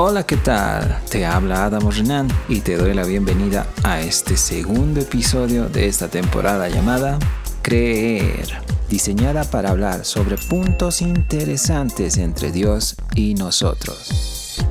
[0.00, 0.96] Hola, ¿qué tal?
[1.10, 6.06] Te habla Adamo Renan y te doy la bienvenida a este segundo episodio de esta
[6.06, 7.18] temporada llamada
[7.62, 8.46] Creer,
[8.88, 14.62] diseñada para hablar sobre puntos interesantes entre Dios y nosotros.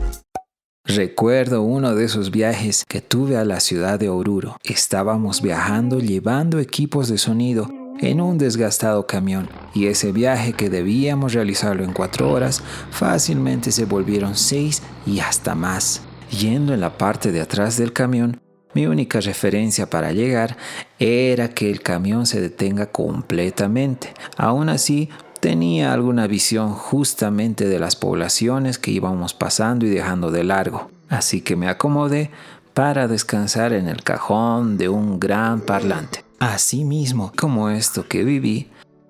[0.86, 4.55] Recuerdo uno de esos viajes que tuve a la ciudad de Oruro.
[4.64, 7.70] Estábamos viajando llevando equipos de sonido
[8.00, 13.86] en un desgastado camión y ese viaje que debíamos realizarlo en cuatro horas fácilmente se
[13.86, 16.01] volvieron seis y hasta más.
[16.29, 18.39] Yendo en la parte de atrás del camión,
[18.73, 20.57] mi única referencia para llegar
[21.00, 24.14] era que el camión se detenga completamente.
[24.37, 25.09] Aún así,
[25.39, 30.92] tenía alguna visión justamente de las poblaciones que íbamos pasando y dejando de largo.
[31.09, 32.30] Así que me acomodé
[32.73, 36.27] para descansar en el cajón de un gran parlante.
[36.39, 38.67] Así mismo como esto que viví,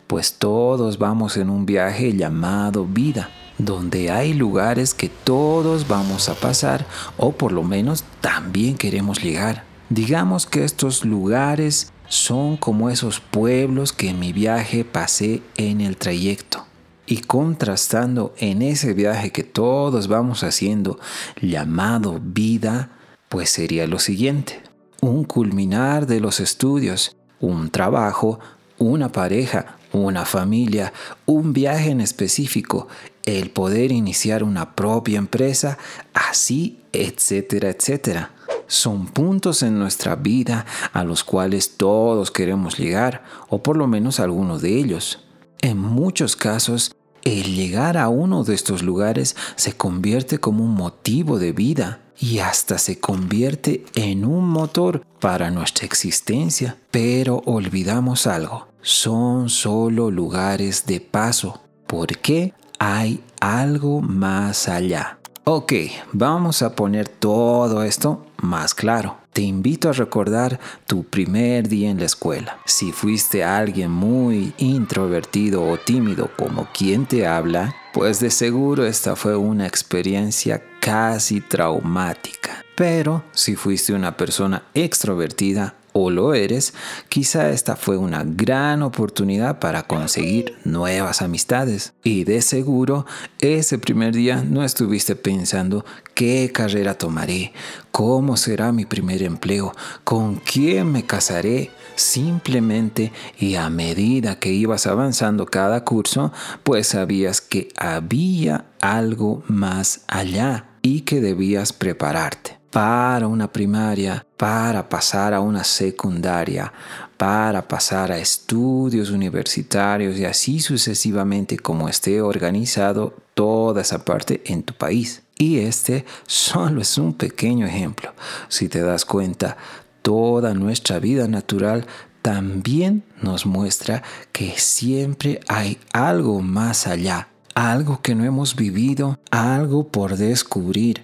[0.08, 6.36] pues todos vamos en un viaje llamado vida, donde hay lugares que todos vamos a
[6.36, 6.86] pasar
[7.18, 9.66] o por lo menos también queremos llegar.
[9.90, 15.98] Digamos que estos lugares son como esos pueblos que en mi viaje pasé en el
[15.98, 16.66] trayecto.
[17.06, 20.98] Y contrastando en ese viaje que todos vamos haciendo
[21.42, 22.92] llamado vida,
[23.28, 24.62] pues sería lo siguiente.
[25.02, 28.40] Un culminar de los estudios un trabajo,
[28.78, 30.94] una pareja, una familia,
[31.26, 32.88] un viaje en específico,
[33.24, 35.78] el poder iniciar una propia empresa,
[36.14, 38.32] así, etcétera, etcétera.
[38.68, 44.20] Son puntos en nuestra vida a los cuales todos queremos llegar, o por lo menos
[44.20, 45.24] algunos de ellos.
[45.62, 46.94] En muchos casos,
[47.24, 52.40] el llegar a uno de estos lugares se convierte como un motivo de vida y
[52.40, 56.78] hasta se convierte en un motor para nuestra existencia.
[56.92, 65.20] Pero olvidamos algo, son solo lugares de paso, porque hay algo más allá.
[65.50, 65.74] Ok,
[66.12, 69.18] vamos a poner todo esto más claro.
[69.32, 72.60] Te invito a recordar tu primer día en la escuela.
[72.66, 79.16] Si fuiste alguien muy introvertido o tímido como quien te habla, pues de seguro esta
[79.16, 82.64] fue una experiencia casi traumática.
[82.78, 86.74] Pero si fuiste una persona extrovertida o lo eres,
[87.10, 91.92] quizá esta fue una gran oportunidad para conseguir nuevas amistades.
[92.06, 93.06] Y de seguro,
[93.40, 95.84] ese primer día no estuviste pensando
[96.14, 97.52] qué carrera tomaré,
[97.92, 99.74] cómo será mi primer empleo,
[100.06, 101.72] con quién me casaré.
[101.96, 106.32] Simplemente y a medida que ibas avanzando cada curso,
[106.64, 114.88] pues sabías que había algo más allá y que debías prepararte para una primaria, para
[114.88, 116.72] pasar a una secundaria,
[117.18, 124.64] para pasar a estudios universitarios y así sucesivamente como esté organizado toda esa parte en
[124.64, 125.24] tu país.
[125.38, 128.14] Y este solo es un pequeño ejemplo.
[128.48, 129.58] Si te das cuenta,
[130.02, 131.86] toda nuestra vida natural
[132.22, 139.88] también nos muestra que siempre hay algo más allá, algo que no hemos vivido, algo
[139.88, 141.02] por descubrir,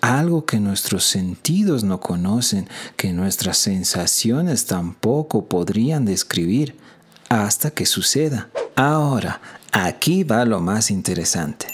[0.00, 6.76] algo que nuestros sentidos no conocen, que nuestras sensaciones tampoco podrían describir
[7.28, 8.50] hasta que suceda.
[8.74, 9.40] Ahora,
[9.70, 11.66] aquí va lo más interesante.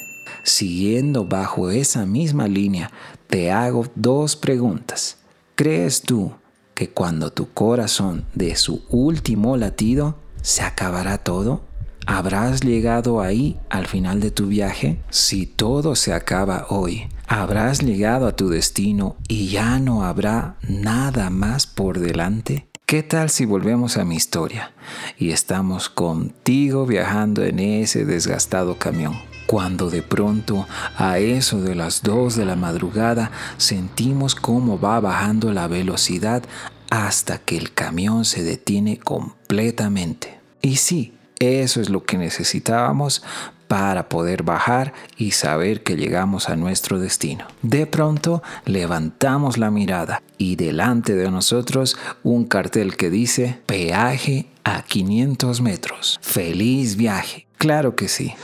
[0.45, 2.91] Siguiendo bajo esa misma línea,
[3.29, 5.17] te hago dos preguntas.
[5.55, 6.33] ¿Crees tú
[6.75, 11.68] que cuando tu corazón dé su último latido, se acabará todo?
[12.11, 14.99] ¿Habrás llegado ahí al final de tu viaje?
[15.11, 21.29] Si todo se acaba hoy, ¿habrás llegado a tu destino y ya no habrá nada
[21.29, 22.67] más por delante?
[22.87, 24.73] ¿Qué tal si volvemos a mi historia
[25.19, 29.13] y estamos contigo viajando en ese desgastado camión?
[29.47, 35.53] Cuando de pronto, a eso de las 2 de la madrugada, sentimos cómo va bajando
[35.53, 36.43] la velocidad
[36.89, 40.39] hasta que el camión se detiene completamente.
[40.63, 43.23] Y sí, eso es lo que necesitábamos
[43.69, 47.47] para poder bajar y saber que llegamos a nuestro destino.
[47.63, 54.83] De pronto levantamos la mirada y delante de nosotros un cartel que dice peaje a
[54.83, 56.19] 500 metros.
[56.23, 57.47] Feliz viaje.
[57.59, 58.35] Claro que sí.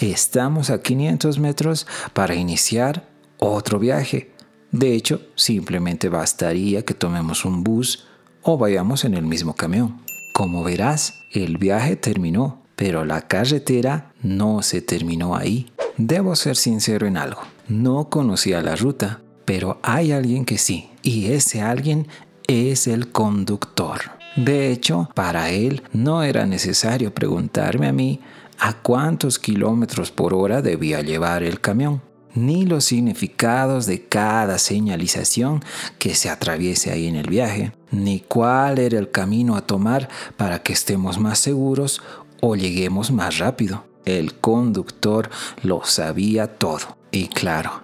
[0.00, 3.08] Estamos a 500 metros para iniciar
[3.38, 4.32] otro viaje.
[4.72, 8.06] De hecho, simplemente bastaría que tomemos un bus
[8.42, 10.00] o vayamos en el mismo camión.
[10.32, 15.70] Como verás, el viaje terminó, pero la carretera no se terminó ahí.
[15.98, 17.42] Debo ser sincero en algo.
[17.68, 22.08] No conocía la ruta, pero hay alguien que sí, y ese alguien
[22.48, 24.00] es el conductor.
[24.36, 28.20] De hecho, para él no era necesario preguntarme a mí
[28.58, 32.00] a cuántos kilómetros por hora debía llevar el camión.
[32.34, 35.62] Ni los significados de cada señalización
[35.98, 40.62] que se atraviese ahí en el viaje, ni cuál era el camino a tomar para
[40.62, 42.02] que estemos más seguros
[42.40, 43.84] o lleguemos más rápido.
[44.04, 45.30] El conductor
[45.62, 46.96] lo sabía todo.
[47.10, 47.82] Y claro,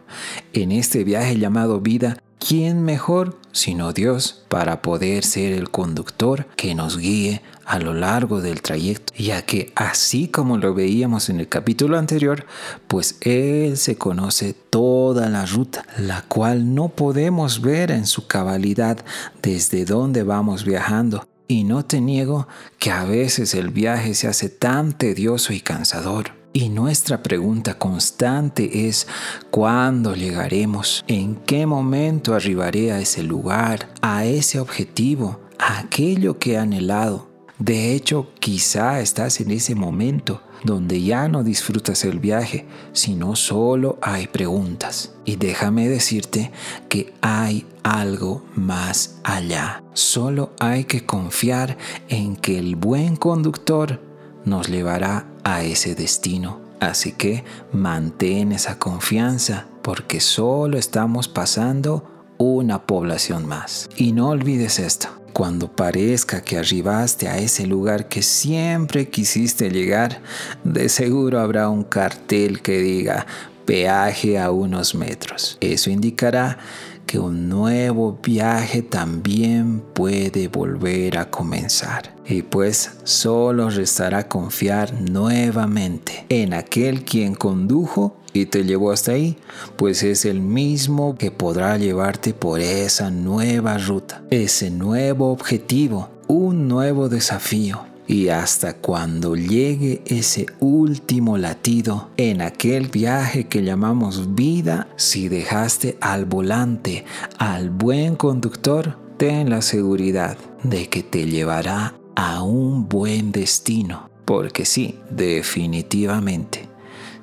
[0.53, 6.75] en este viaje llamado vida, ¿quién mejor sino Dios para poder ser el conductor que
[6.75, 9.13] nos guíe a lo largo del trayecto?
[9.19, 12.47] Ya que así como lo veíamos en el capítulo anterior,
[12.87, 19.05] pues Él se conoce toda la ruta, la cual no podemos ver en su cabalidad
[19.43, 21.27] desde donde vamos viajando.
[21.49, 22.47] Y no te niego
[22.79, 26.38] que a veces el viaje se hace tan tedioso y cansador.
[26.59, 29.07] Y nuestra pregunta constante es,
[29.53, 31.05] ¿cuándo llegaremos?
[31.07, 37.29] ¿En qué momento arribaré a ese lugar, a ese objetivo, a aquello que he anhelado?
[37.61, 43.97] De hecho, quizá estás en ese momento donde ya no disfrutas el viaje, sino solo
[44.03, 45.15] hay preguntas.
[45.25, 46.51] Y déjame decirte
[46.89, 49.85] que hay algo más allá.
[49.93, 51.79] Solo hay que confiar
[52.09, 54.03] en que el buen conductor
[54.45, 56.61] nos llevará a ese destino.
[56.79, 57.43] Así que
[57.73, 62.05] mantén esa confianza porque solo estamos pasando
[62.37, 63.89] una población más.
[63.97, 70.21] Y no olvides esto, cuando parezca que arribaste a ese lugar que siempre quisiste llegar,
[70.65, 73.27] de seguro habrá un cartel que diga
[73.69, 75.59] peaje a unos metros.
[75.61, 76.57] Eso indicará
[77.05, 82.15] que un nuevo viaje también puede volver a comenzar.
[82.27, 89.37] Y pues solo restará confiar nuevamente en aquel quien condujo y te llevó hasta ahí,
[89.77, 96.69] pues es el mismo que podrá llevarte por esa nueva ruta, ese nuevo objetivo, un
[96.69, 104.89] nuevo desafío y hasta cuando llegue ese último latido en aquel viaje que llamamos vida,
[104.97, 107.05] si dejaste al volante
[107.39, 114.09] al buen conductor, ten la seguridad de que te llevará a un buen destino.
[114.25, 116.67] Porque sí, definitivamente,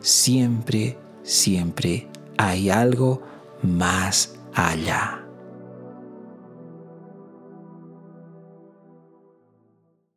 [0.02, 2.08] siempre, siempre
[2.38, 3.24] hay algo
[3.64, 5.25] más allá.